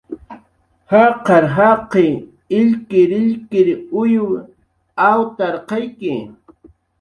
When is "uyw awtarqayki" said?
4.01-6.13